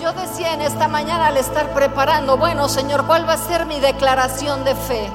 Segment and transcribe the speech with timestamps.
[0.00, 3.80] yo, decía en esta mañana al estar preparando, bueno Señor, ¿cuál va a ser mi
[3.80, 5.10] declaración de fe?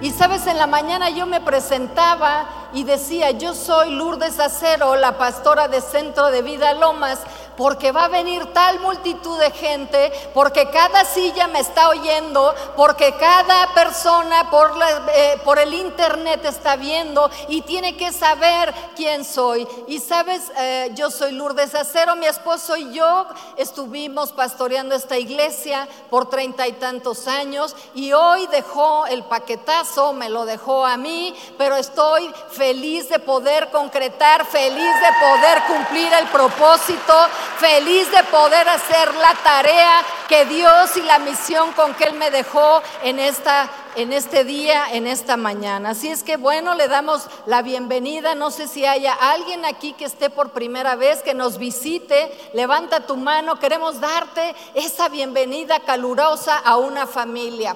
[0.00, 5.18] Y sabes, en la mañana yo me presentaba y decía, yo soy Lourdes Acero, la
[5.18, 7.20] pastora de Centro de Vida Lomas,
[7.60, 13.12] porque va a venir tal multitud de gente, porque cada silla me está oyendo, porque
[13.16, 14.72] cada persona por,
[15.14, 19.68] eh, el internet está viendo y tiene que saber quién soy.
[19.88, 23.26] Y sabes, eh, yo soy Lourdes Acero, mi esposo y yo
[23.58, 30.30] estuvimos pastoreando esta iglesia por treinta y tantos años y hoy dejó el paquetazo, me
[30.30, 36.26] lo dejó a mí, pero estoy feliz de poder concretar, feliz de poder cumplir el
[36.28, 37.14] propósito
[37.58, 42.30] feliz de poder hacer la tarea que Dios y la misión con que Él me
[42.30, 45.90] dejó en, esta, en este día, en esta mañana.
[45.90, 48.34] Así es que bueno, le damos la bienvenida.
[48.34, 52.30] No sé si haya alguien aquí que esté por primera vez, que nos visite.
[52.54, 57.74] Levanta tu mano, queremos darte esa bienvenida calurosa a una familia.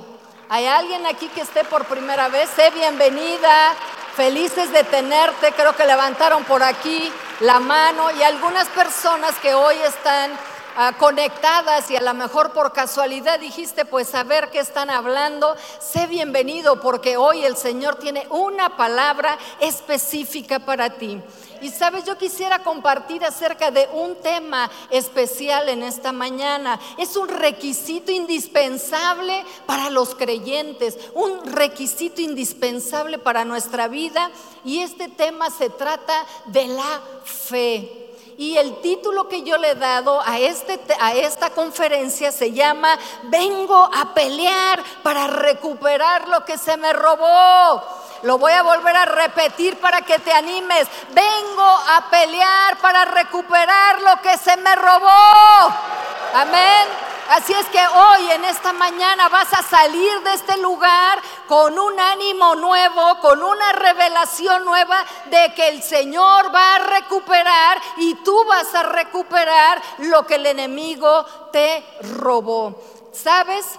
[0.50, 2.50] ¿Hay alguien aquí que esté por primera vez?
[2.50, 3.72] Sé bienvenida,
[4.14, 5.52] felices de tenerte.
[5.52, 10.32] Creo que levantaron por aquí la mano y algunas personas que hoy están
[10.76, 15.54] ah, conectadas y a lo mejor por casualidad dijiste, pues a ver qué están hablando,
[15.80, 21.20] sé bienvenido porque hoy el Señor tiene una palabra específica para ti.
[21.64, 26.78] Y sabes, yo quisiera compartir acerca de un tema especial en esta mañana.
[26.98, 34.30] Es un requisito indispensable para los creyentes, un requisito indispensable para nuestra vida.
[34.62, 38.03] Y este tema se trata de la fe.
[38.36, 42.98] Y el título que yo le he dado a, este, a esta conferencia se llama
[43.24, 47.82] Vengo a pelear para recuperar lo que se me robó.
[48.22, 50.88] Lo voy a volver a repetir para que te animes.
[51.10, 56.03] Vengo a pelear para recuperar lo que se me robó.
[56.34, 56.88] Amén.
[57.30, 62.00] Así es que hoy, en esta mañana, vas a salir de este lugar con un
[62.00, 68.44] ánimo nuevo, con una revelación nueva de que el Señor va a recuperar y tú
[68.46, 71.86] vas a recuperar lo que el enemigo te
[72.18, 72.82] robó.
[73.12, 73.78] ¿Sabes?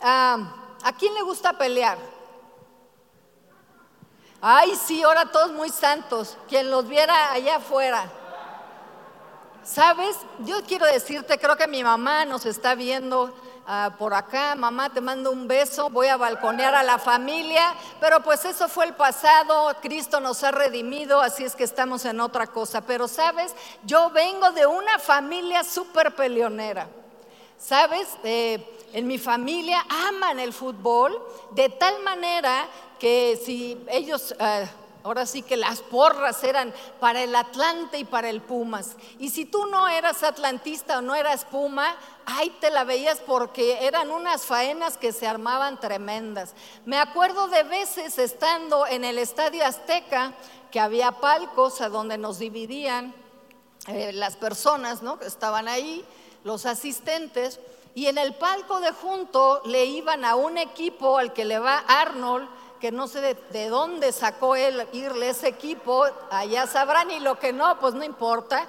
[0.00, 0.38] Ah,
[0.84, 1.98] ¿A quién le gusta pelear?
[4.40, 6.36] Ay, sí, ahora todos muy santos.
[6.48, 8.08] Quien los viera allá afuera.
[9.66, 10.16] ¿Sabes?
[10.44, 13.34] Yo quiero decirte, creo que mi mamá nos está viendo
[13.66, 14.54] ah, por acá.
[14.54, 15.90] Mamá, te mando un beso.
[15.90, 17.74] Voy a balconear a la familia.
[18.00, 19.74] Pero pues eso fue el pasado.
[19.82, 22.80] Cristo nos ha redimido, así es que estamos en otra cosa.
[22.80, 26.86] Pero sabes, yo vengo de una familia súper peleonera.
[27.58, 28.06] ¿Sabes?
[28.22, 32.68] Eh, en mi familia aman el fútbol de tal manera
[33.00, 34.68] que si ellos, eh,
[35.06, 38.96] ahora sí que las porras eran para el Atlante y para el Pumas.
[39.20, 41.94] Y si tú no eras atlantista o no eras Puma,
[42.24, 46.54] ahí te la veías porque eran unas faenas que se armaban tremendas.
[46.86, 50.32] Me acuerdo de veces estando en el Estadio Azteca,
[50.72, 53.14] que había palcos a donde nos dividían
[53.86, 55.20] eh, las personas ¿no?
[55.20, 56.04] que estaban ahí,
[56.42, 57.60] los asistentes,
[57.94, 61.84] y en el palco de junto le iban a un equipo al que le va
[61.86, 62.48] Arnold,
[62.86, 67.52] que no sé de, dónde sacó él irle ese equipo, allá sabrán y lo que
[67.52, 68.64] no, pues no importa.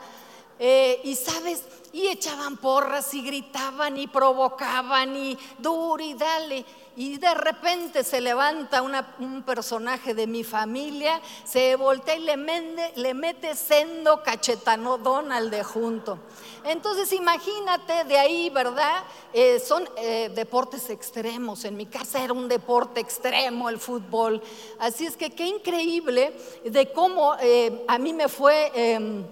[0.57, 1.61] Eh, y sabes,
[1.93, 6.65] y echaban porras y gritaban y provocaban y duro y dale.
[6.99, 13.55] Y de repente se levanta un personaje de mi familia, se voltea y le, mete
[13.55, 16.17] sendo cachetanodón al de junto.
[16.63, 19.03] Entonces imagínate de ahí, ¿verdad?
[19.31, 21.65] Eh, son eh, deportes extremos.
[21.65, 24.41] En mi casa era un deporte extremo el fútbol.
[24.79, 26.33] Así es que qué increíble
[26.65, 29.23] de cómo eh, a mí me fue em,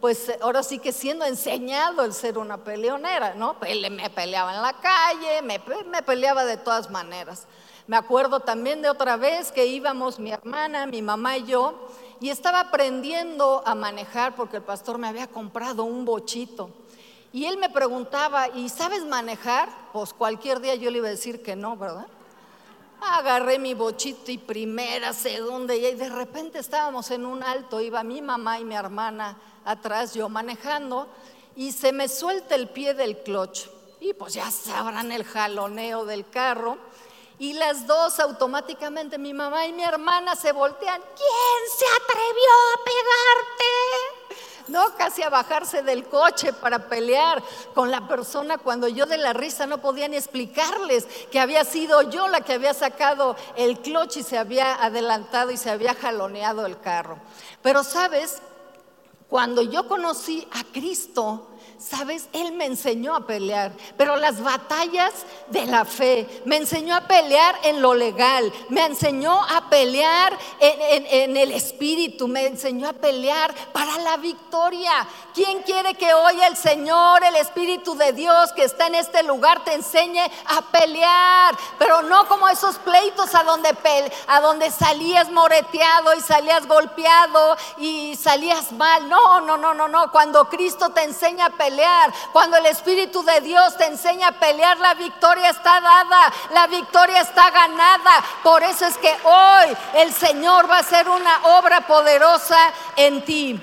[0.00, 3.56] pues ahora sí que siendo enseñado el ser una peleonera, ¿no?
[3.60, 7.46] Me peleaba en la calle, me, me, peleaba de todas maneras.
[7.86, 11.88] Me acuerdo también de otra vez que íbamos mi hermana, mi mamá y yo,
[12.20, 16.70] y estaba aprendiendo a manejar porque el pastor me había comprado un bochito.
[17.32, 19.68] Y él me preguntaba, ¿y sabes manejar?
[19.92, 22.06] Pues cualquier día yo le iba a decir que no, ¿verdad?
[23.00, 28.22] Agarré mi bochito y primera, segunda, y de repente estábamos en un alto, iba mi
[28.22, 29.36] mamá y mi hermana
[29.70, 31.08] atrás, yo manejando,
[31.56, 33.66] y se me suelta el pie del clutch.
[34.00, 36.78] Y pues ya sabrán el jaloneo del carro.
[37.40, 41.00] Y las dos automáticamente, mi mamá y mi hermana, se voltean.
[41.00, 44.38] ¿Quién se atrevió a pegarte?
[44.68, 47.42] No, casi a bajarse del coche para pelear
[47.74, 52.02] con la persona cuando yo de la risa no podía ni explicarles que había sido
[52.02, 56.66] yo la que había sacado el clutch y se había adelantado y se había jaloneado
[56.66, 57.18] el carro.
[57.62, 58.42] Pero sabes,
[59.28, 61.48] cuando yo conocí a Cristo,
[61.78, 65.12] Sabes, Él me enseñó a pelear, pero las batallas
[65.46, 71.36] de la fe, me enseñó a pelear en lo legal, me enseñó a pelear en,
[71.36, 75.06] el espíritu, me enseñó a pelear para la victoria.
[75.32, 79.62] ¿Quién quiere que hoy el Señor, el Espíritu de Dios que está en este lugar,
[79.62, 81.56] te enseñe a pelear?
[81.78, 83.72] Pero no como esos pleitos a donde,
[84.26, 89.08] a donde salías moreteado y salías golpeado y salías mal.
[89.08, 90.10] No, no, no, no, no.
[90.10, 91.67] Cuando Cristo te enseña a pelear,
[92.32, 97.20] cuando el Espíritu de Dios te enseña a pelear, la victoria está dada, la victoria
[97.20, 98.24] está ganada.
[98.42, 102.58] Por eso es que hoy el Señor va a hacer una obra poderosa
[102.96, 103.60] en ti.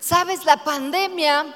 [0.00, 1.46] Sabes, la pandemia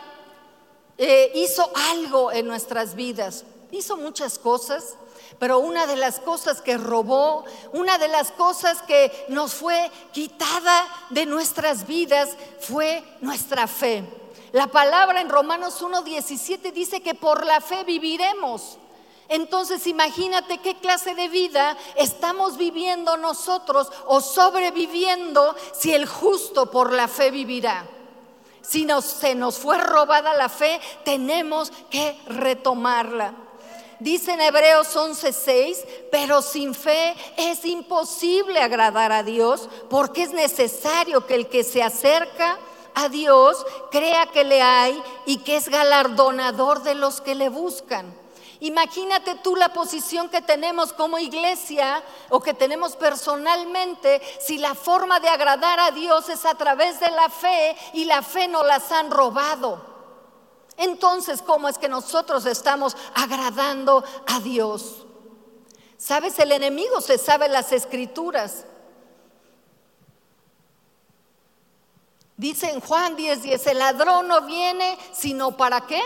[0.98, 4.96] eh, hizo algo en nuestras vidas, hizo muchas cosas.
[5.38, 10.86] Pero una de las cosas que robó, una de las cosas que nos fue quitada
[11.10, 12.28] de nuestras vidas
[12.60, 14.04] fue nuestra fe.
[14.52, 18.76] La palabra en Romanos 1.17 dice que por la fe viviremos.
[19.28, 26.92] Entonces imagínate qué clase de vida estamos viviendo nosotros o sobreviviendo si el justo por
[26.92, 27.86] la fe vivirá.
[28.60, 33.32] Si se nos fue robada la fe, tenemos que retomarla.
[34.00, 35.78] Dice en Hebreos 11:6,
[36.10, 41.82] pero sin fe es imposible agradar a Dios porque es necesario que el que se
[41.82, 42.58] acerca
[42.94, 48.22] a Dios, crea que le hay y que es galardonador de los que le buscan.
[48.60, 52.00] Imagínate tú la posición que tenemos como iglesia
[52.30, 57.10] o que tenemos personalmente si la forma de agradar a Dios es a través de
[57.10, 59.84] la fe y la fe no las han robado.
[60.76, 65.06] Entonces, ¿cómo es que nosotros estamos agradando a Dios?
[65.96, 68.64] Sabes, el enemigo se sabe las escrituras.
[72.42, 76.02] Dice en Juan 10:10, 10, el ladrón no viene sino para qué?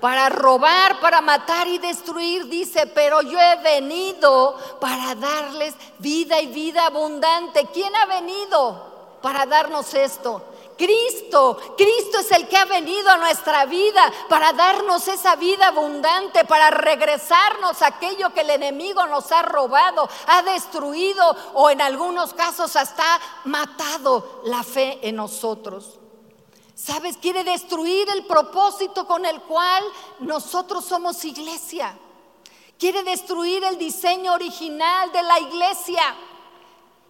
[0.00, 6.46] Para robar, para matar y destruir, dice, pero yo he venido para darles vida y
[6.46, 7.68] vida abundante.
[7.74, 10.44] ¿Quién ha venido para darnos esto?
[10.80, 16.46] Cristo, Cristo es el que ha venido a nuestra vida para darnos esa vida abundante,
[16.46, 22.76] para regresarnos aquello que el enemigo nos ha robado, ha destruido o en algunos casos
[22.76, 25.98] hasta matado la fe en nosotros.
[26.74, 27.18] ¿Sabes?
[27.18, 29.84] Quiere destruir el propósito con el cual
[30.20, 31.94] nosotros somos iglesia.
[32.78, 36.02] Quiere destruir el diseño original de la iglesia.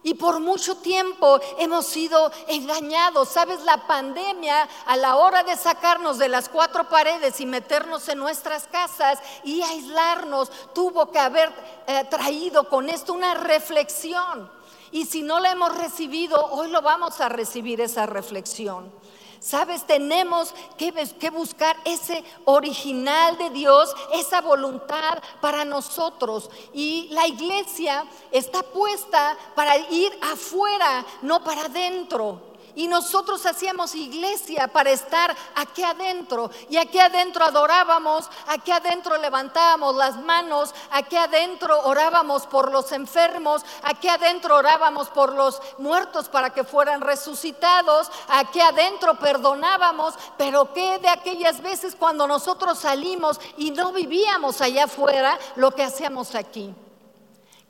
[0.03, 3.29] Y por mucho tiempo hemos sido engañados.
[3.29, 8.17] Sabes, la pandemia a la hora de sacarnos de las cuatro paredes y meternos en
[8.17, 11.53] nuestras casas y aislarnos, tuvo que haber
[11.85, 14.49] eh, traído con esto una reflexión.
[14.91, 18.91] Y si no la hemos recibido, hoy lo vamos a recibir esa reflexión.
[19.41, 20.91] Sabes, tenemos que,
[21.31, 26.47] buscar ese original de Dios, esa voluntad para nosotros.
[26.73, 32.50] Y la iglesia está puesta para ir afuera, no para adentro.
[32.75, 36.51] Y nosotros hacíamos iglesia para estar aquí adentro.
[36.69, 43.63] Y aquí adentro adorábamos, aquí adentro levantábamos las manos, aquí adentro orábamos por los enfermos,
[43.83, 50.15] aquí adentro orábamos por los muertos para que fueran resucitados, aquí adentro perdonábamos.
[50.37, 55.83] Pero ¿qué de aquellas veces cuando nosotros salimos y no vivíamos allá afuera lo que
[55.83, 56.73] hacíamos aquí?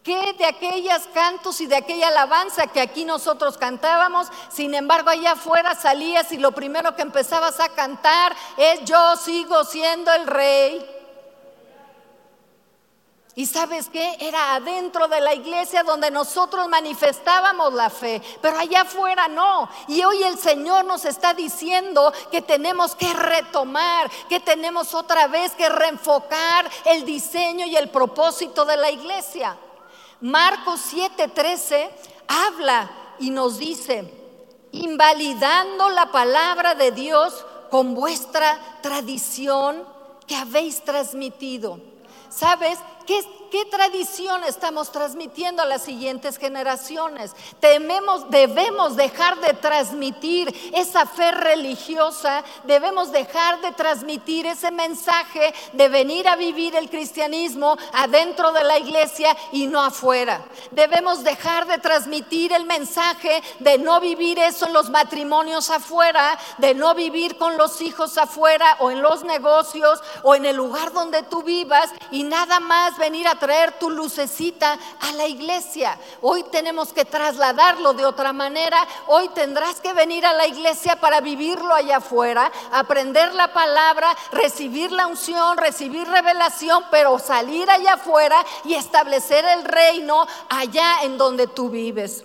[0.03, 4.27] ¿Qué de aquellos cantos y de aquella alabanza que aquí nosotros cantábamos?
[4.49, 9.63] Sin embargo, allá afuera salías y lo primero que empezabas a cantar es yo sigo
[9.63, 10.97] siendo el rey.
[13.35, 14.17] Y sabes qué?
[14.19, 19.69] Era adentro de la iglesia donde nosotros manifestábamos la fe, pero allá afuera no.
[19.87, 25.53] Y hoy el Señor nos está diciendo que tenemos que retomar, que tenemos otra vez
[25.53, 29.55] que reenfocar el diseño y el propósito de la iglesia.
[30.21, 31.89] Marcos 7:13
[32.27, 34.09] habla y nos dice,
[34.71, 39.83] invalidando la palabra de Dios con vuestra tradición
[40.27, 41.79] que habéis transmitido.
[42.29, 42.79] ¿Sabes?
[43.05, 43.19] ¿Qué,
[43.51, 47.33] ¿Qué tradición estamos transmitiendo a las siguientes generaciones?
[47.59, 55.89] Tememos, debemos dejar de transmitir esa fe religiosa, debemos dejar de transmitir ese mensaje de
[55.89, 60.45] venir a vivir el cristianismo adentro de la iglesia y no afuera.
[60.71, 66.73] Debemos dejar de transmitir el mensaje de no vivir eso en los matrimonios afuera, de
[66.73, 71.23] no vivir con los hijos afuera o en los negocios o en el lugar donde
[71.23, 75.97] tú vivas y nada más venir a traer tu lucecita a la iglesia.
[76.21, 78.77] Hoy tenemos que trasladarlo de otra manera.
[79.07, 84.91] Hoy tendrás que venir a la iglesia para vivirlo allá afuera, aprender la palabra, recibir
[84.91, 91.47] la unción, recibir revelación, pero salir allá afuera y establecer el reino allá en donde
[91.47, 92.23] tú vives.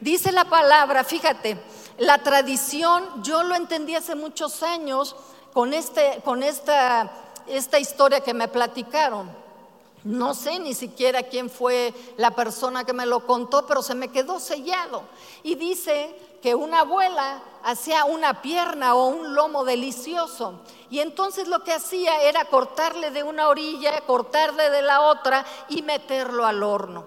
[0.00, 1.56] Dice la palabra, fíjate,
[1.96, 5.16] la tradición, yo lo entendí hace muchos años
[5.54, 7.10] con, este, con esta,
[7.46, 9.41] esta historia que me platicaron.
[10.04, 14.08] No sé ni siquiera quién fue la persona que me lo contó, pero se me
[14.08, 15.04] quedó sellado.
[15.44, 20.60] Y dice que una abuela hacía una pierna o un lomo delicioso.
[20.90, 25.82] Y entonces lo que hacía era cortarle de una orilla, cortarle de la otra y
[25.82, 27.06] meterlo al horno.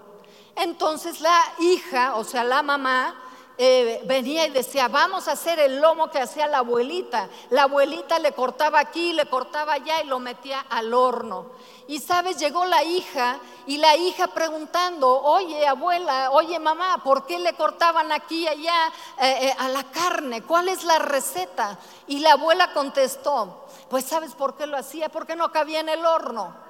[0.56, 3.22] Entonces la hija, o sea, la mamá,
[3.58, 7.30] eh, venía y decía, vamos a hacer el lomo que hacía la abuelita.
[7.50, 11.52] La abuelita le cortaba aquí, le cortaba allá y lo metía al horno.
[11.88, 17.40] Y sabes, llegó la hija y la hija preguntando, oye abuela, oye mamá, ¿por qué
[17.40, 18.88] le cortaban aquí y allá
[19.22, 20.42] eh, eh, a la carne?
[20.42, 21.78] ¿Cuál es la receta?
[22.08, 26.06] Y la abuela contestó, pues sabes por qué lo hacía, porque no cabía en el
[26.06, 26.65] horno.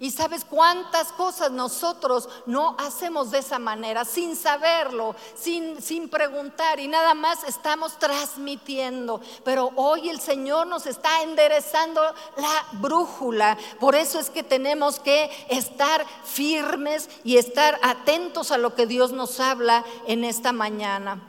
[0.00, 6.80] Y sabes cuántas cosas nosotros no hacemos de esa manera, sin saberlo, sin, sin preguntar
[6.80, 9.20] y nada más estamos transmitiendo.
[9.44, 12.00] Pero hoy el Señor nos está enderezando
[12.38, 13.58] la brújula.
[13.78, 19.12] Por eso es que tenemos que estar firmes y estar atentos a lo que Dios
[19.12, 21.20] nos habla en esta mañana.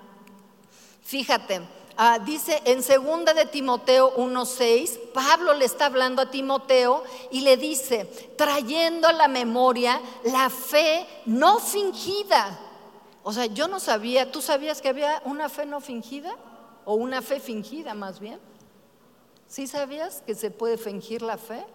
[1.04, 1.81] Fíjate.
[1.98, 7.58] Ah, dice en segunda de Timoteo 1:6, Pablo le está hablando a Timoteo y le
[7.58, 8.06] dice,
[8.38, 12.60] trayendo a la memoria la fe no fingida.
[13.24, 16.36] O sea, yo no sabía, ¿tú sabías que había una fe no fingida?
[16.86, 18.40] O una fe fingida más bien.
[19.48, 21.66] ¿Sí sabías que se puede fingir la fe?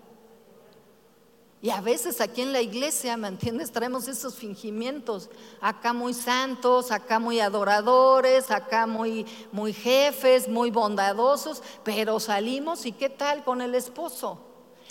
[1.62, 3.72] Y a veces aquí en la iglesia, ¿me entiendes?
[3.72, 11.62] Traemos esos fingimientos, acá muy santos, acá muy adoradores, acá muy, muy jefes, muy bondadosos,
[11.82, 14.38] pero salimos y qué tal con el esposo,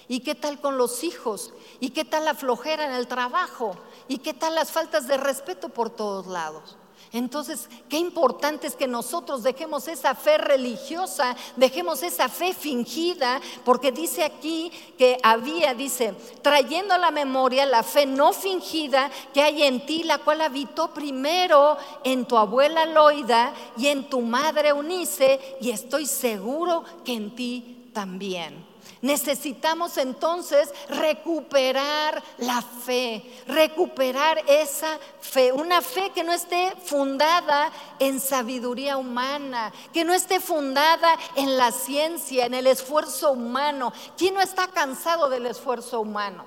[0.07, 4.17] y qué tal con los hijos, y qué tal la flojera en el trabajo, y
[4.17, 6.77] qué tal las faltas de respeto por todos lados.
[7.11, 13.91] Entonces, qué importante es que nosotros dejemos esa fe religiosa, dejemos esa fe fingida, porque
[13.91, 19.63] dice aquí que había, dice, trayendo a la memoria la fe no fingida que hay
[19.63, 25.57] en ti, la cual habitó primero en tu abuela Loida y en tu madre Unice,
[25.61, 28.74] y estoy seguro que en ti también.
[29.05, 38.19] Necesitamos entonces recuperar la fe, recuperar esa fe, una fe que no esté fundada en
[38.19, 43.93] sabiduría humana, que no esté fundada en la ciencia, en el esfuerzo humano.
[44.17, 46.45] ¿Quién no está cansado del esfuerzo humano?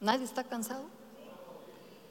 [0.00, 0.86] ¿Nadie está cansado?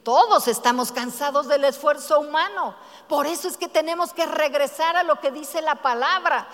[0.02, 2.74] Todos estamos cansados del esfuerzo humano.
[3.10, 6.46] Por eso es que tenemos que regresar a lo que dice la palabra.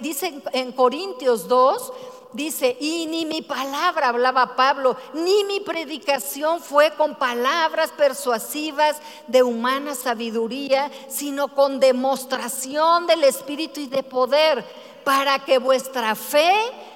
[0.00, 1.92] Dice en Corintios 2,
[2.34, 9.42] dice, y ni mi palabra, hablaba Pablo, ni mi predicación fue con palabras persuasivas de
[9.42, 14.66] humana sabiduría, sino con demostración del Espíritu y de poder,
[15.04, 16.52] para que vuestra fe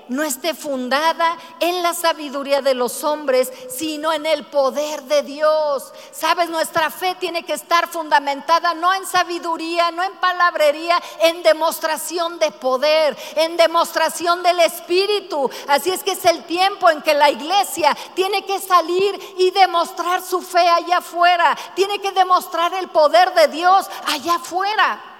[0.08, 5.92] no esté fundada en la sabiduría de los hombres, sino en el poder de Dios.
[6.12, 12.38] Sabes, nuestra fe tiene que estar fundamentada no en sabiduría, no en palabrería, en demostración
[12.38, 15.50] de poder, en demostración del Espíritu.
[15.68, 20.22] Así es que es el tiempo en que la iglesia tiene que salir y demostrar
[20.22, 25.15] su fe allá afuera, tiene que demostrar el poder de Dios allá afuera.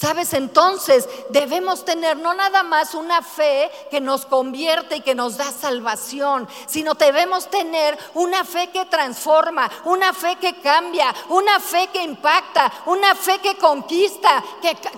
[0.00, 5.36] Sabes, entonces debemos tener no nada más una fe que nos convierte y que nos
[5.36, 11.88] da salvación, sino debemos tener una fe que transforma, una fe que cambia, una fe
[11.88, 14.40] que impacta, una fe que conquista,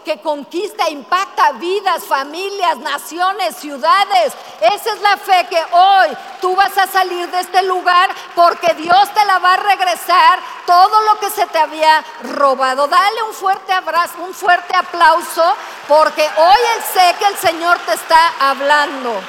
[0.05, 4.35] que, conquista, impacta vidas, familias, naciones, ciudades.
[4.61, 6.09] Esa es la fe que hoy
[6.43, 11.01] tú vas a salir de este lugar porque Dios te la va a regresar todo
[11.03, 12.87] lo que se te había robado.
[12.87, 15.43] Dale un fuerte abrazo, un fuerte aplauso,
[15.89, 16.61] porque hoy
[16.95, 19.21] sé que el Señor te está hablando.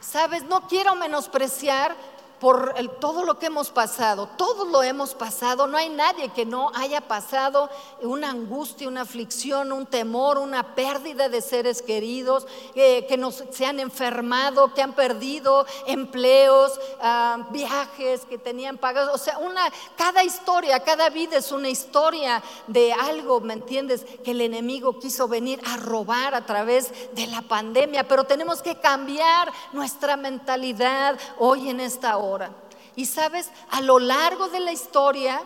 [0.00, 1.94] Sabes, no quiero menospreciar
[2.44, 6.70] por todo lo que hemos pasado, todos lo hemos pasado, no hay nadie que no
[6.74, 7.70] haya pasado
[8.02, 13.64] una angustia, una aflicción, un temor, una pérdida de seres queridos, eh, que nos, se
[13.64, 19.62] han enfermado, que han perdido empleos, ah, viajes que tenían pagados, o sea, una,
[19.96, 24.04] cada historia, cada vida es una historia de algo, ¿me entiendes?
[24.22, 28.78] Que el enemigo quiso venir a robar a través de la pandemia, pero tenemos que
[28.78, 32.33] cambiar nuestra mentalidad hoy en esta hora.
[32.96, 35.42] Y sabes, a lo largo de la historia,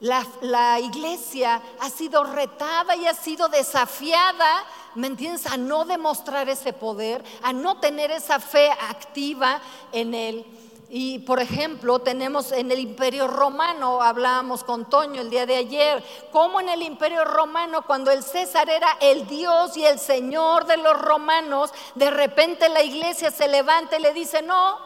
[0.00, 5.46] la, iglesia ha sido retada y ha sido desafiada, ¿me entiendes?
[5.46, 9.60] A no demostrar ese poder, a no tener esa fe activa
[9.92, 10.44] en él.
[10.88, 16.04] Y por ejemplo, tenemos en el Imperio Romano, hablábamos con Toño el día de ayer,
[16.30, 20.76] como en el Imperio Romano, cuando el César era el Dios y el Señor de
[20.76, 24.85] los romanos, de repente la iglesia se levanta y le dice, no,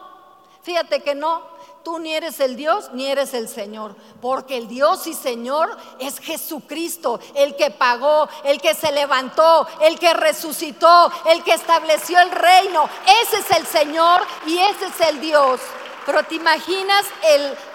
[0.63, 1.41] fíjate que no,
[1.83, 6.19] tú ni eres el Dios ni eres el Señor, porque el Dios y Señor es
[6.19, 12.31] Jesucristo, el que pagó, el que se levantó, el que resucitó, el que estableció el
[12.31, 12.89] reino.
[13.23, 15.59] Ese es el Señor y ese es el Dios.
[16.05, 17.05] Pero te imaginas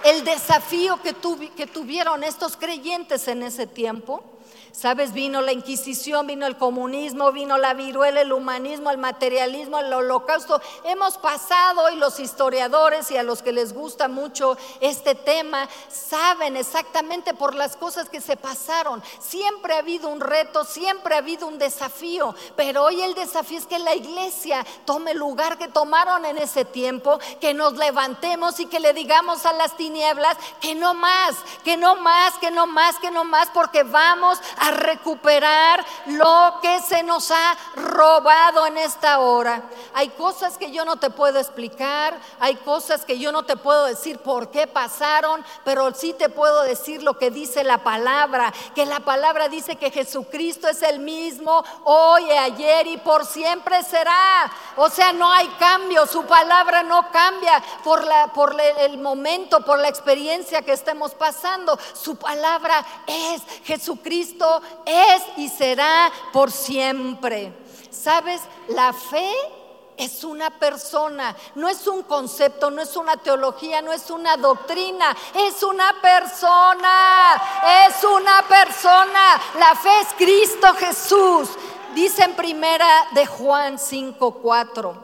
[0.05, 1.15] el, desafío que,
[1.57, 4.36] que tuvieron estos creyentes en ese tiempo.
[4.73, 9.91] Sabes, vino la Inquisición, vino el comunismo, vino la viruela, el humanismo, el materialismo, el
[9.91, 10.61] holocausto.
[10.85, 16.59] Hemos pasado y los historiadores y a los que les gusta mucho este tema saben
[16.59, 19.03] exactamente por las cosas que se pasaron.
[19.19, 23.67] Siempre ha habido un reto, siempre ha habido un desafío, pero hoy el desafío es
[23.67, 28.67] que la iglesia tome el lugar que tomaron en ese tiempo, que nos levantemos y
[28.67, 31.35] que le digamos a las tinieblas que no más,
[31.65, 36.81] que no más, que no más, que no más, porque vamos a recuperar lo que
[36.81, 39.63] se nos ha robado en esta hora.
[39.95, 43.85] Hay cosas que yo no te puedo explicar, hay cosas que yo no te puedo
[43.87, 48.87] decir por qué pasaron, pero sí te puedo decir lo que dice la palabra, que
[48.87, 54.51] la palabra dice que Jesucristo es el mismo hoy, ayer y por siempre será.
[54.77, 59.79] O sea, no hay cambio, su palabra no cambia por, la, por el momento, por
[59.79, 61.79] la experiencia que estemos pasando.
[61.95, 64.26] Su palabra es Jesucristo
[64.85, 67.53] es y será por siempre.
[67.91, 68.41] ¿Sabes?
[68.69, 69.33] La fe
[69.97, 75.17] es una persona, no es un concepto, no es una teología, no es una doctrina,
[75.35, 77.43] es una persona,
[77.89, 79.41] es una persona.
[79.59, 81.49] La fe es Cristo Jesús.
[81.95, 84.95] Dice en primera de Juan 5:4,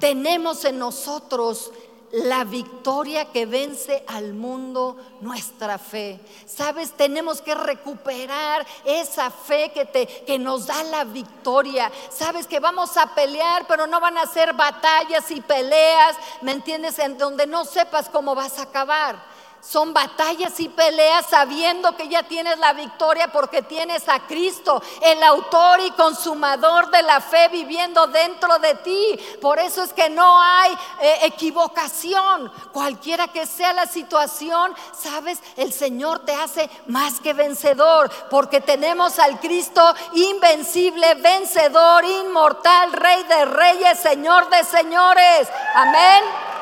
[0.00, 1.70] tenemos en nosotros
[2.12, 6.20] la victoria que vence al mundo, nuestra fe.
[6.46, 11.90] Sabes, tenemos que recuperar esa fe que, te, que nos da la victoria.
[12.10, 16.98] Sabes que vamos a pelear, pero no van a ser batallas y peleas, ¿me entiendes?
[16.98, 22.22] En donde no sepas cómo vas a acabar son batallas y peleas sabiendo que ya
[22.22, 28.06] tienes la victoria porque tienes a Cristo, el autor y consumador de la fe viviendo
[28.06, 29.18] dentro de ti.
[29.40, 32.50] Por eso es que no hay eh, equivocación.
[32.72, 39.18] Cualquiera que sea la situación, sabes, el Señor te hace más que vencedor porque tenemos
[39.18, 39.82] al Cristo
[40.14, 45.48] invencible, vencedor, inmortal, rey de reyes, Señor de señores.
[45.74, 46.59] Amén.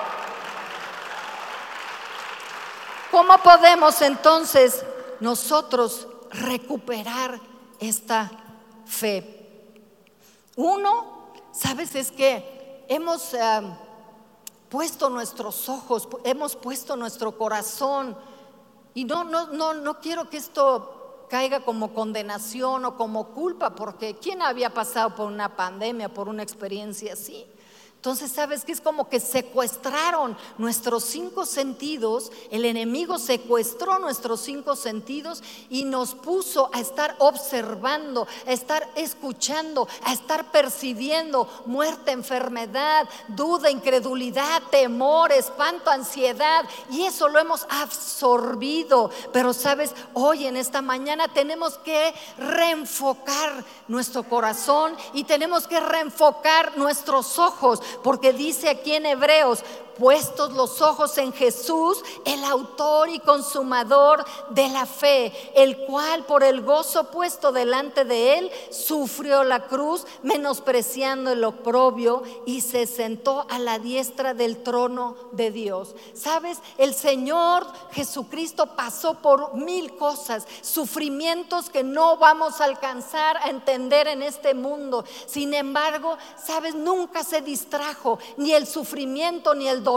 [3.18, 4.85] ¿Cómo podemos entonces
[5.18, 7.40] nosotros recuperar
[7.81, 8.31] esta
[8.87, 9.74] fe?
[10.54, 11.96] Uno, ¿sabes?
[11.96, 13.61] Es que hemos eh,
[14.68, 18.16] puesto nuestros ojos, hemos puesto nuestro corazón
[18.94, 24.14] y no, no, no, no quiero que esto caiga como condenación o como culpa, porque
[24.14, 27.44] ¿quién había pasado por una pandemia, por una experiencia así?
[27.98, 34.76] Entonces, ¿sabes que Es como que secuestraron nuestros cinco sentidos, el enemigo secuestró nuestros cinco
[34.76, 43.08] sentidos y nos puso a estar observando, a estar escuchando, a estar percibiendo muerte, enfermedad,
[43.26, 46.64] duda, incredulidad, temor, espanto, ansiedad.
[46.92, 49.11] Y eso lo hemos absorbido.
[49.32, 49.92] Pero, ¿sabes?
[50.14, 57.82] Hoy en esta mañana tenemos que reenfocar nuestro corazón y tenemos que reenfocar nuestros ojos
[58.03, 59.64] porque dice aquí en Hebreos,
[59.98, 66.42] puestos los ojos en Jesús, el autor y consumador de la fe, el cual por
[66.42, 73.46] el gozo puesto delante de él sufrió la cruz, menospreciando el oprobio y se sentó
[73.48, 75.94] a la diestra del trono de Dios.
[76.14, 76.58] ¿Sabes?
[76.78, 84.08] El Señor Jesucristo pasó por mil cosas, sufrimientos que no vamos a alcanzar a entender
[84.08, 85.04] en este mundo.
[85.26, 86.74] Sin embargo, ¿sabes?
[86.74, 89.88] Nunca se distrajo ni el sufrimiento, ni el dolor,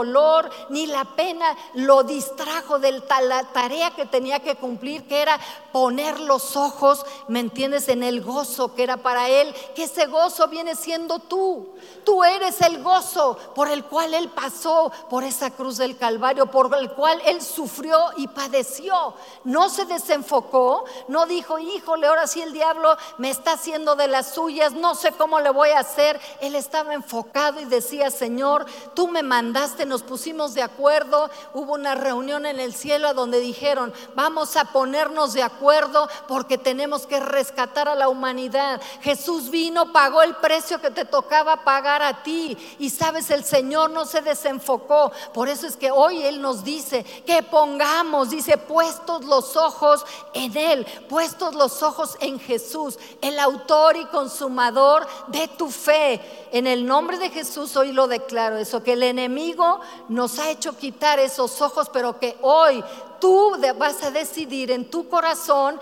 [0.68, 5.38] ni la pena lo distrajo de la tarea que tenía que cumplir, que era
[5.72, 10.48] poner los ojos, ¿me entiendes?, en el gozo que era para él, que ese gozo
[10.48, 11.74] viene siendo tú.
[12.04, 16.74] Tú eres el gozo por el cual él pasó por esa cruz del Calvario, por
[16.76, 19.14] el cual él sufrió y padeció.
[19.44, 24.34] No se desenfocó, no dijo, híjole, ahora sí el diablo me está haciendo de las
[24.34, 26.20] suyas, no sé cómo le voy a hacer.
[26.40, 31.94] Él estaba enfocado y decía, Señor, tú me mandaste, nos pusimos de acuerdo, hubo una
[31.94, 37.88] reunión en el cielo donde dijeron, vamos a ponernos de acuerdo porque tenemos que rescatar
[37.88, 38.80] a la humanidad.
[39.00, 43.90] Jesús vino, pagó el precio que te tocaba pagar a ti y sabes, el Señor
[43.90, 45.12] no se desenfocó.
[45.32, 50.56] Por eso es que hoy Él nos dice que pongamos, dice, puestos los ojos en
[50.56, 56.20] Él, puestos los ojos en Jesús, el autor y consumador de tu fe.
[56.52, 59.71] En el nombre de Jesús hoy lo declaro eso, que el enemigo
[60.08, 62.82] nos ha hecho quitar esos ojos, pero que hoy
[63.20, 65.78] tú vas a decidir en tu corazón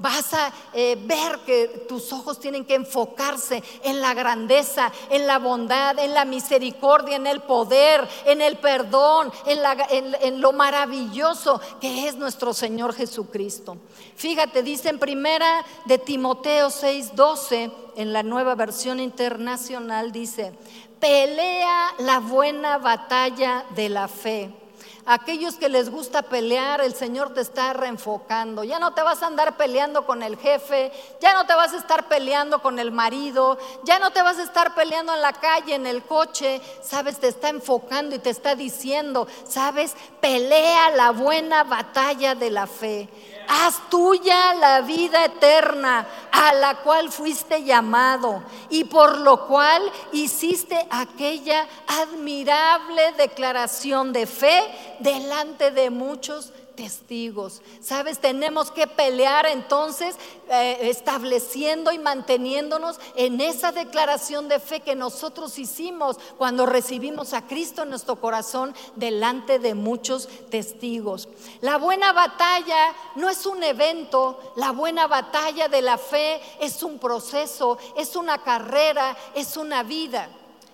[0.00, 5.38] vas a eh, ver que tus ojos tienen que enfocarse en la grandeza, en la
[5.38, 12.08] bondad, en la misericordia, en el poder, en el perdón, en, en lo maravilloso que
[12.08, 13.76] es nuestro Señor Jesucristo.
[14.16, 20.52] Fíjate, dice en primera de Timoteo 6:12, en la nueva versión internacional, dice,
[21.00, 24.60] pelea la buena batalla de la fe
[25.06, 28.64] Aquellos que les gusta pelear, el Señor te está reenfocando.
[28.64, 31.78] Ya no te vas a andar peleando con el jefe, ya no te vas a
[31.78, 35.74] estar peleando con el marido, ya no te vas a estar peleando en la calle,
[35.74, 36.60] en el coche.
[36.82, 42.66] Sabes, te está enfocando y te está diciendo, sabes, pelea la buena batalla de la
[42.66, 43.08] fe
[43.50, 49.82] haz tuya la vida eterna a la cual fuiste llamado y por lo cual
[50.12, 54.62] hiciste aquella admirable declaración de fe
[55.00, 57.62] delante de muchos testigos.
[57.80, 60.16] Sabes, tenemos que pelear entonces
[60.48, 67.46] eh, estableciendo y manteniéndonos en esa declaración de fe que nosotros hicimos cuando recibimos a
[67.46, 71.28] Cristo en nuestro corazón delante de muchos testigos.
[71.60, 76.98] La buena batalla no es un evento, la buena batalla de la fe es un
[76.98, 80.28] proceso, es una carrera, es una vida.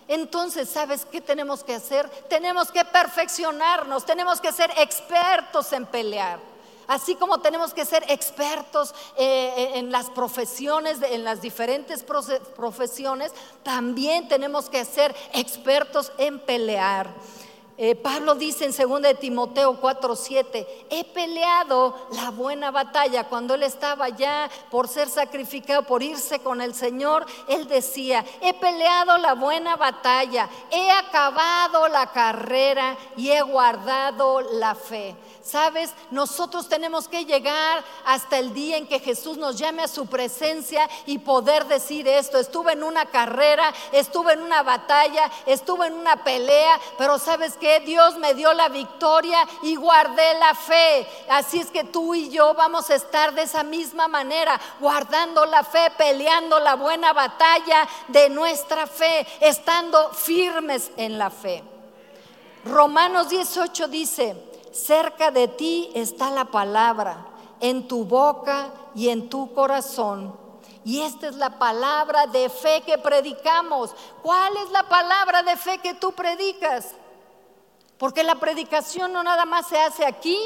[0.08, 2.08] Entonces, ¿sabes qué tenemos que hacer?
[2.28, 6.38] Tenemos que perfeccionarnos, tenemos que ser expertos en pelear.
[6.86, 13.32] Así como tenemos que ser expertos eh, eh, en las profesiones, en las diferentes profesiones,
[13.64, 17.12] también tenemos que ser expertos en pelear.
[17.78, 23.24] Eh, Pablo dice en 2 de Timoteo 4:7, he peleado la buena batalla.
[23.24, 28.54] Cuando él estaba ya por ser sacrificado, por irse con el Señor, él decía, he
[28.54, 35.14] peleado la buena batalla, he acabado la carrera y he guardado la fe.
[35.46, 40.06] Sabes, nosotros tenemos que llegar hasta el día en que Jesús nos llame a su
[40.06, 42.36] presencia y poder decir esto.
[42.36, 47.78] Estuve en una carrera, estuve en una batalla, estuve en una pelea, pero sabes que
[47.78, 51.06] Dios me dio la victoria y guardé la fe.
[51.28, 55.62] Así es que tú y yo vamos a estar de esa misma manera, guardando la
[55.62, 61.62] fe, peleando la buena batalla de nuestra fe, estando firmes en la fe.
[62.64, 67.26] Romanos 18 dice, cerca de ti está la palabra,
[67.60, 70.36] en tu boca y en tu corazón.
[70.84, 73.94] Y esta es la palabra de fe que predicamos.
[74.22, 76.94] ¿Cuál es la palabra de fe que tú predicas?
[77.98, 80.38] Porque la predicación no nada más se hace aquí,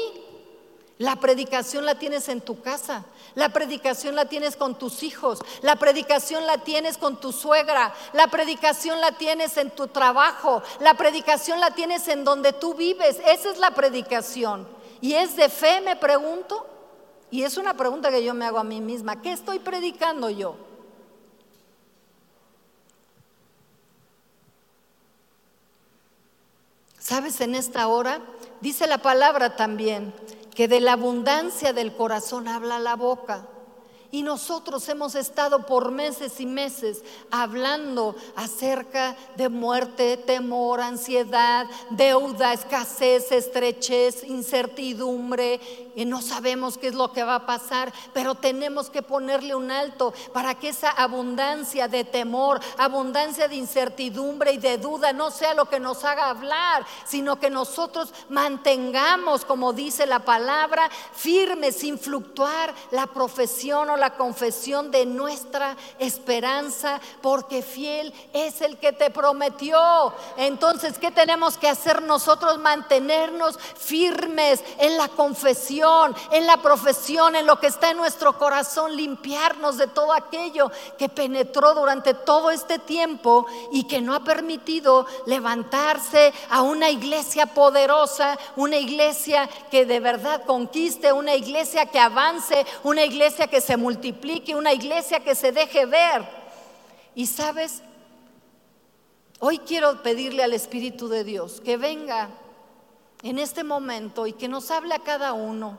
[1.01, 5.75] la predicación la tienes en tu casa, la predicación la tienes con tus hijos, la
[5.75, 11.59] predicación la tienes con tu suegra, la predicación la tienes en tu trabajo, la predicación
[11.59, 13.19] la tienes en donde tú vives.
[13.25, 14.67] Esa es la predicación.
[15.01, 16.67] ¿Y es de fe, me pregunto?
[17.31, 19.23] Y es una pregunta que yo me hago a mí misma.
[19.23, 20.55] ¿Qué estoy predicando yo?
[26.99, 27.41] ¿Sabes?
[27.41, 28.21] En esta hora
[28.61, 30.13] dice la palabra también
[30.53, 33.47] que de la abundancia del corazón habla la boca.
[34.11, 42.51] Y nosotros hemos estado por meses y meses hablando acerca de muerte, temor, ansiedad, deuda,
[42.51, 45.61] escasez, estrechez, incertidumbre.
[45.95, 49.71] Y no sabemos qué es lo que va a pasar, pero tenemos que ponerle un
[49.71, 55.53] alto para que esa abundancia de temor, abundancia de incertidumbre y de duda no sea
[55.53, 61.97] lo que nos haga hablar, sino que nosotros mantengamos, como dice la palabra, firme, sin
[61.97, 69.11] fluctuar la profesión o la confesión de nuestra esperanza, porque fiel es el que te
[69.11, 69.79] prometió.
[70.37, 72.57] Entonces, ¿qué tenemos que hacer nosotros?
[72.57, 78.95] Mantenernos firmes en la confesión, en la profesión, en lo que está en nuestro corazón,
[78.95, 85.05] limpiarnos de todo aquello que penetró durante todo este tiempo y que no ha permitido
[85.27, 92.65] levantarse a una iglesia poderosa, una iglesia que de verdad conquiste, una iglesia que avance,
[92.83, 93.90] una iglesia que se multiplique,
[94.55, 96.27] una iglesia que se deje ver.
[97.15, 97.81] Y sabes,
[99.39, 102.29] hoy quiero pedirle al Espíritu de Dios que venga
[103.23, 105.77] en este momento y que nos hable a cada uno.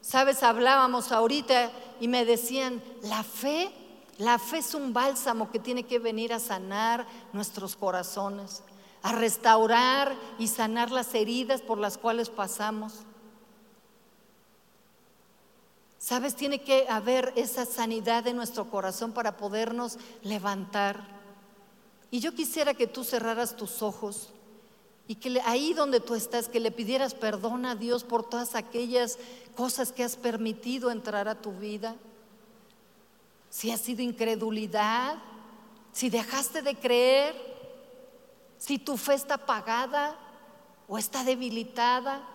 [0.00, 1.70] Sabes, hablábamos ahorita
[2.00, 3.70] y me decían, la fe,
[4.18, 8.62] la fe es un bálsamo que tiene que venir a sanar nuestros corazones,
[9.02, 13.04] a restaurar y sanar las heridas por las cuales pasamos.
[16.08, 21.06] Sabes, tiene que haber esa sanidad en nuestro corazón para podernos levantar.
[22.10, 24.30] Y yo quisiera que tú cerraras tus ojos
[25.06, 29.18] y que ahí donde tú estás, que le pidieras perdón a Dios por todas aquellas
[29.54, 31.94] cosas que has permitido entrar a tu vida.
[33.50, 35.18] Si ha sido incredulidad,
[35.92, 37.36] si dejaste de creer,
[38.56, 40.16] si tu fe está apagada
[40.88, 42.26] o está debilitada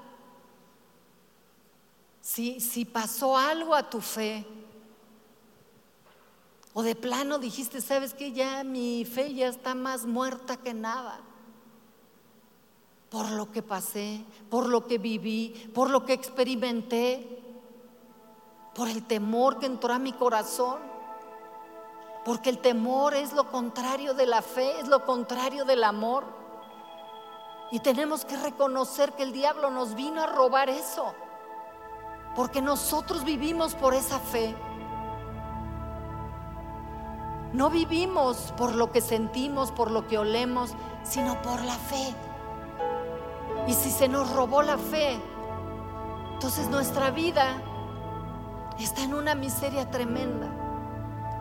[2.23, 4.45] si, pasó algo a tu fe,
[6.73, 11.19] o de plano dijiste, sabes que ya mi fe ya está más muerta que nada.
[13.11, 17.43] Por lo que pasé, por lo que viví, por lo que experimenté,
[18.73, 20.79] por el temor que entró a mi corazón.
[22.25, 26.23] Porque el temor es lo contrario de la fe, es lo contrario del amor.
[27.71, 31.13] Y tenemos que reconocer que el diablo nos vino a robar eso
[32.35, 34.55] porque nosotros vivimos por esa fe.
[37.53, 42.15] No vivimos por lo que sentimos, por lo que olemos, sino por la fe.
[43.67, 45.19] Y si se nos robó la fe,
[46.33, 47.61] entonces nuestra vida
[48.79, 50.47] está en una miseria tremenda.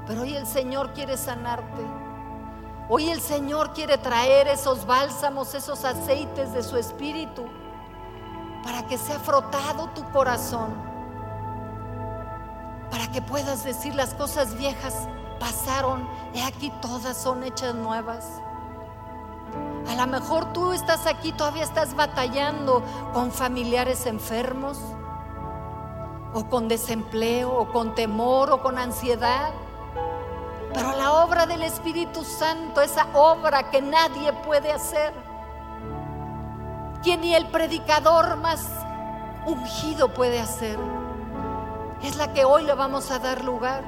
[0.06, 1.82] Pero hoy el Señor quiere sanarte.
[2.90, 7.46] Hoy el Señor quiere traer esos bálsamos, esos aceites de su espíritu
[8.62, 10.70] para que sea frotado tu corazón,
[12.90, 15.08] para que puedas decir las cosas viejas
[15.40, 18.24] pasaron, y aquí todas son hechas nuevas.
[19.88, 24.78] A lo mejor tú estás aquí, todavía estás batallando con familiares enfermos,
[26.32, 29.50] o con desempleo, o con temor, o con ansiedad.
[30.72, 35.12] Pero la obra del Espíritu Santo, esa obra que nadie puede hacer,
[37.02, 38.68] que ni el predicador más
[39.46, 40.78] ungido puede hacer.
[42.02, 43.84] Es la que hoy le vamos a dar lugar.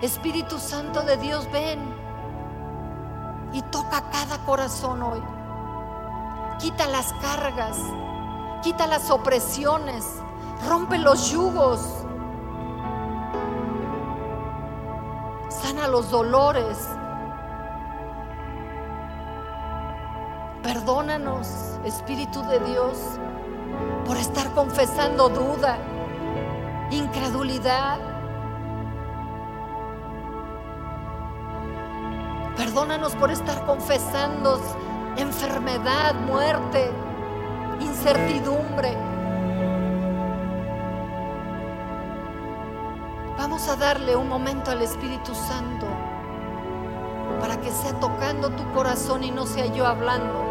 [0.00, 1.80] Espíritu Santo de Dios, ven
[3.52, 5.22] y toca cada corazón hoy.
[6.58, 7.76] Quita las cargas,
[8.62, 10.04] quita las opresiones,
[10.68, 11.80] rompe los yugos,
[15.48, 16.78] sana los dolores,
[20.66, 22.98] Perdónanos, Espíritu de Dios,
[24.04, 25.78] por estar confesando duda,
[26.90, 28.00] incredulidad.
[32.56, 34.60] Perdónanos por estar confesando
[35.16, 36.90] enfermedad, muerte,
[37.78, 38.92] incertidumbre.
[43.38, 45.86] Vamos a darle un momento al Espíritu Santo
[47.40, 50.45] para que sea tocando tu corazón y no sea yo hablando.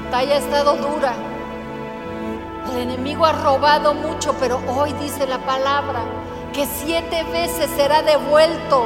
[0.00, 1.14] Batalla ha estado dura.
[2.70, 6.00] El enemigo ha robado mucho, pero hoy dice la palabra
[6.52, 8.84] que siete veces será devuelto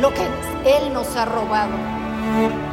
[0.00, 0.24] lo que
[0.64, 2.71] Él nos ha robado.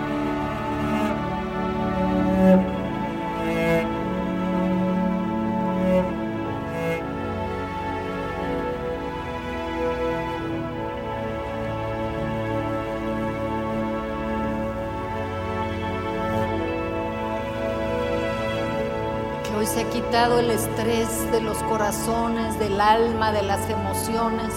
[20.19, 24.53] El estrés de los corazones, del alma, de las emociones.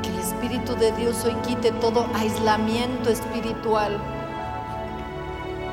[0.00, 3.98] Que el Espíritu de Dios hoy quite todo aislamiento espiritual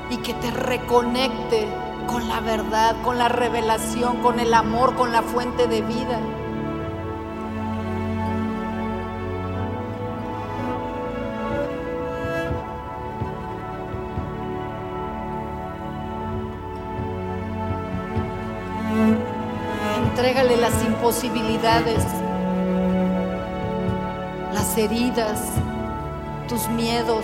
[0.09, 1.67] y que te reconecte
[2.07, 6.19] con la verdad, con la revelación, con el amor, con la fuente de vida.
[21.07, 22.03] Imposibilidades,
[24.53, 25.39] las heridas,
[26.49, 27.23] tus miedos.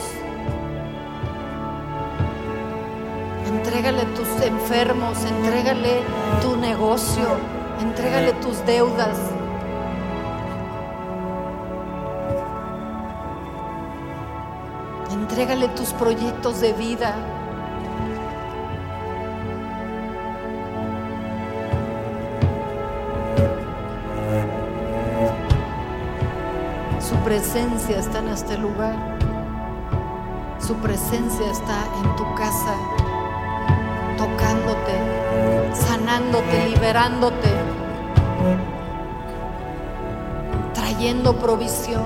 [3.45, 5.99] Entrégale tus enfermos, entrégale
[6.41, 7.27] tu negocio,
[7.81, 9.17] entrégale tus deudas.
[15.11, 17.15] Entrégale tus proyectos de vida.
[27.33, 28.95] Presencia está en este lugar.
[30.59, 32.75] Su presencia está en tu casa,
[34.19, 37.49] tocándote, sanándote, liberándote,
[40.75, 42.05] trayendo provisión.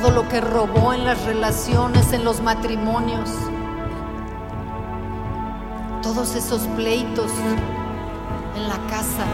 [0.00, 3.30] Todo lo que robó en las relaciones, en los matrimonios,
[6.02, 7.32] todos esos pleitos
[8.74, 9.24] la casa,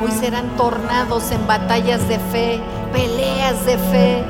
[0.00, 2.60] hoy serán tornados en batallas de fe,
[2.92, 4.24] peleas de fe.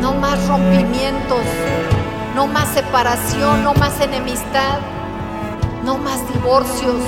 [0.00, 1.44] No más rompimientos,
[2.34, 4.78] no más separación, no más enemistad,
[5.84, 7.02] no más divorcios,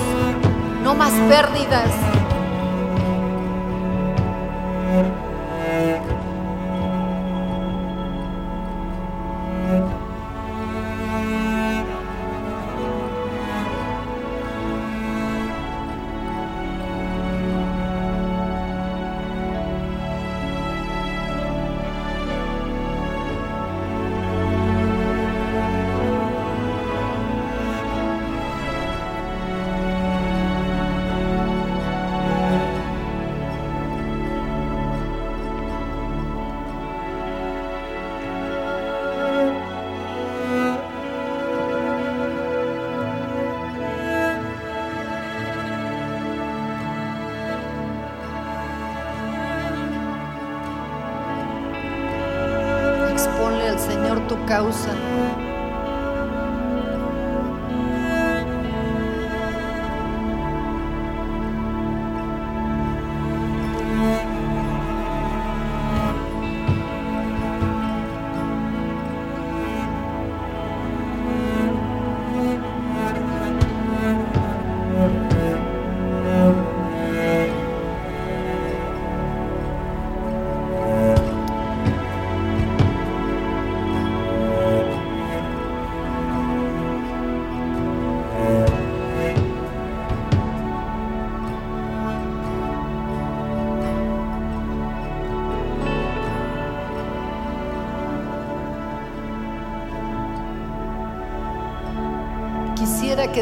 [0.83, 1.91] no más pérdidas.
[54.49, 54.88] Señor tu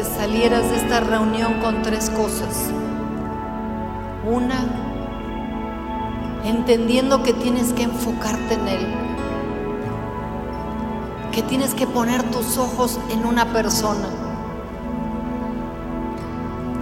[0.03, 2.69] salieras de esta reunión con tres cosas.
[4.29, 4.65] Una,
[6.43, 8.87] entendiendo que tienes que enfocarte en Él,
[11.31, 14.07] que tienes que poner tus ojos en una persona.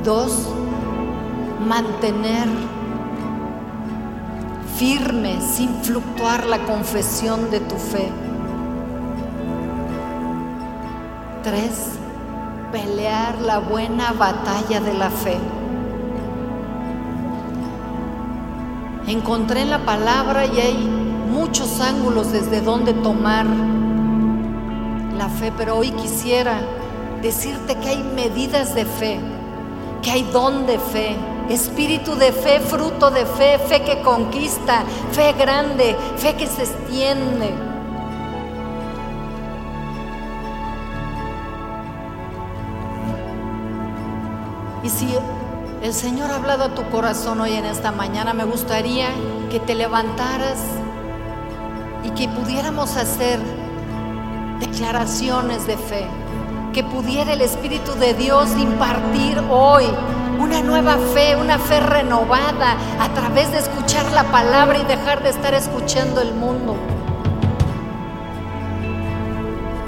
[0.03, 0.49] Dos,
[1.67, 2.47] mantener
[4.77, 8.11] firme, sin fluctuar la confesión de tu fe.
[11.43, 11.94] Tres,
[13.41, 15.37] la buena batalla de la fe.
[19.07, 20.77] Encontré en la palabra y hay
[21.31, 23.45] muchos ángulos desde donde tomar
[25.17, 26.59] la fe, pero hoy quisiera
[27.21, 29.19] decirte que hay medidas de fe,
[30.01, 31.15] que hay don de fe,
[31.49, 37.64] espíritu de fe, fruto de fe, fe que conquista, fe grande, fe que se extiende.
[44.85, 45.07] Y si
[45.81, 49.07] el Señor ha hablado a tu corazón hoy en esta mañana, me gustaría
[49.49, 50.59] que te levantaras
[52.03, 53.39] y que pudiéramos hacer
[54.59, 56.05] declaraciones de fe,
[56.71, 59.85] que pudiera el Espíritu de Dios impartir hoy
[60.39, 65.29] una nueva fe, una fe renovada a través de escuchar la palabra y dejar de
[65.29, 66.75] estar escuchando el mundo.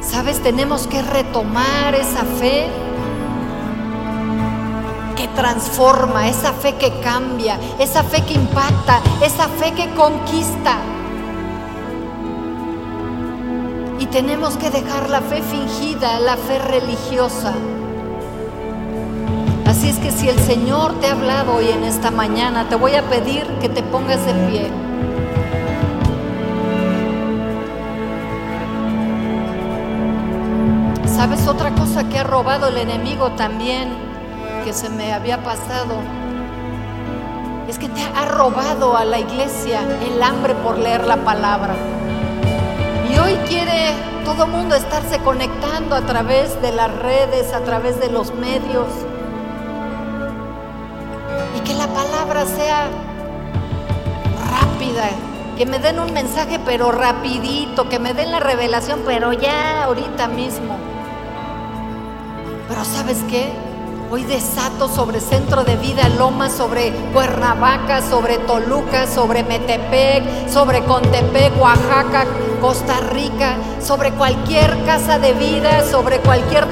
[0.01, 0.41] ¿Sabes?
[0.41, 2.67] Tenemos que retomar esa fe
[5.35, 10.77] transforma, esa fe que cambia, esa fe que impacta, esa fe que conquista.
[13.99, 17.53] Y tenemos que dejar la fe fingida, la fe religiosa.
[19.65, 22.95] Así es que si el Señor te ha hablado hoy en esta mañana, te voy
[22.95, 24.71] a pedir que te pongas de pie.
[31.05, 34.06] ¿Sabes otra cosa que ha robado el enemigo también,
[34.67, 35.95] que se me había pasado?
[37.69, 41.73] Es que te ha robado a la iglesia el hambre por leer la palabra.
[43.09, 43.93] Y hoy quiere
[44.25, 48.89] todo mundo estarse conectando a través de las redes, a través de los medios.
[51.55, 52.87] Y que la palabra sea
[54.51, 55.11] rápida,
[55.57, 60.27] que me den un mensaje pero rapidito, que me den la revelación pero ya ahorita
[60.27, 60.75] mismo.
[62.67, 63.66] Pero ¿sabes qué?
[64.09, 71.51] Hoy desato sobre Centro de Vida Loma, sobre Cuernavaca, sobre Toluca, sobre Metepec, sobre Contepec,
[71.61, 72.25] Oaxaca,
[72.61, 76.67] Costa Rica, sobre cualquier casa de vida, sobre cualquier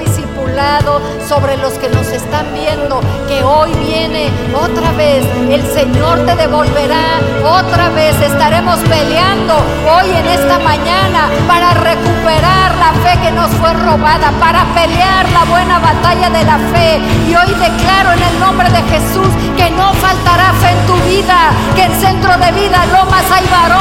[0.46, 6.36] discipulado, sobre los que nos están viendo, que hoy viene otra vez, el Señor te
[6.36, 9.54] devolverá, otra vez estaremos peleando
[9.90, 15.44] hoy en esta mañana para recuperar la fe que nos fue robada, para pelear la
[15.44, 17.00] buena batalla de la fe.
[17.28, 21.50] Y hoy declaro en el nombre de Jesús que no faltará fe en tu vida,
[21.74, 23.75] que en centro de vida Lomas hay llenos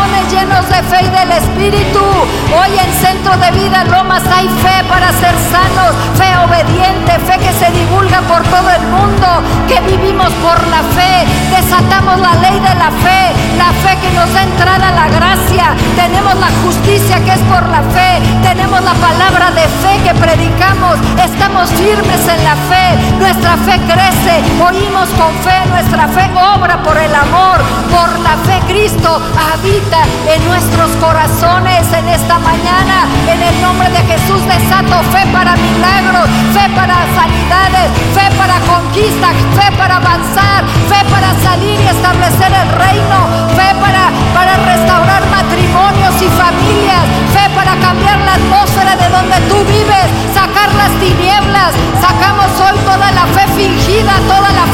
[0.75, 2.03] de fe y del Espíritu.
[2.51, 7.53] Hoy en centro de vida Lomas hay fe para ser sanos, fe obediente, fe que
[7.53, 9.27] se divulga por todo el mundo,
[9.67, 13.21] que vivimos por la fe, desatamos la ley de la fe,
[13.57, 17.63] la fe que nos da entrada a la gracia, tenemos la justicia que es por
[17.69, 22.85] la fe, tenemos la palabra de fe que predicamos, estamos firmes en la fe,
[23.19, 28.59] nuestra fe crece, oímos con fe, nuestra fe obra por el amor, por la fe
[28.67, 29.21] Cristo
[29.53, 33.05] habita en nuestros corazones en esta mañana.
[33.27, 39.29] En el nombre de Jesús desato fe para milagros, fe para sanidades, fe para conquista,
[39.53, 43.17] fe para avanzar, fe para salir y establecer el reino,
[43.53, 47.03] fe para, para restaurar matrimonios y familias,
[47.33, 51.73] fe para cambiar la atmósfera de donde tú vives, sacar las tinieblas.
[52.01, 54.65] Sacamos hoy toda la fe fingida, toda la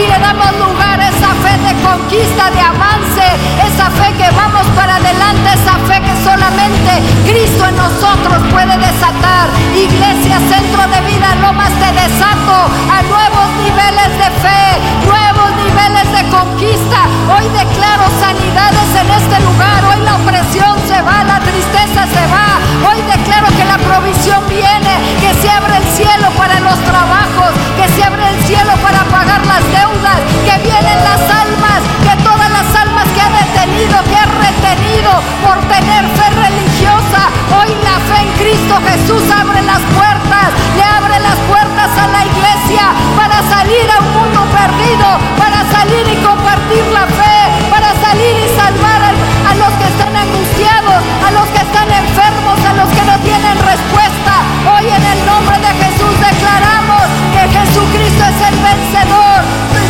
[0.00, 3.26] y le damos lugar a esa fe de conquista, de avance,
[3.68, 6.92] esa fe que vamos para adelante, esa fe que solamente
[7.28, 9.46] Cristo en nosotros puede desatar.
[9.76, 12.56] Iglesia, centro de vida, Lomas, te desato
[12.88, 14.64] a nuevos niveles de fe,
[15.04, 17.00] nuevos niveles de conquista.
[17.36, 22.56] Hoy declaro sanidades en este lugar, hoy la opresión se va, la tristeza se va,
[22.88, 27.86] hoy declaro que la provisión viene, que se abre el cielo para los trabajos, que
[27.92, 29.09] se abre el cielo para
[29.46, 34.26] las deudas, que vienen las almas, que todas las almas que ha detenido, que ha
[34.26, 35.12] retenido
[35.44, 41.16] por tener fe religiosa, hoy la fe en Cristo Jesús abre las puertas, le abre
[41.20, 42.84] las puertas a la iglesia
[43.16, 47.38] para salir a un mundo perdido, para salir y compartir la fe,
[47.70, 52.72] para salir y salvar a los que están angustiados, a los que están enfermos, a
[52.74, 54.32] los que no tienen respuesta.
[54.68, 59.40] Hoy en el nombre de Jesús declaramos que Jesucristo es vencedor.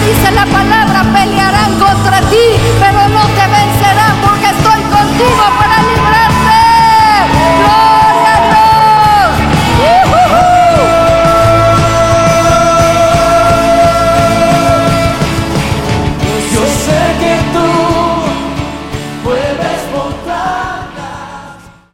[0.07, 2.47] Dice la palabra, pelearán contra ti,
[2.79, 5.70] pero no te vencerán porque estoy contigo.